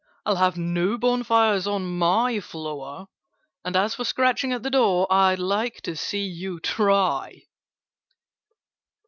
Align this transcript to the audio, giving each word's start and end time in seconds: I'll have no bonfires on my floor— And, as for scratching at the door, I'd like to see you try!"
I'll 0.25 0.37
have 0.37 0.57
no 0.57 0.97
bonfires 0.97 1.67
on 1.67 1.85
my 1.99 2.39
floor— 2.39 3.07
And, 3.63 3.75
as 3.75 3.93
for 3.93 4.03
scratching 4.03 4.51
at 4.51 4.63
the 4.63 4.71
door, 4.71 5.05
I'd 5.13 5.37
like 5.37 5.81
to 5.83 5.95
see 5.95 6.25
you 6.25 6.59
try!" 6.59 7.43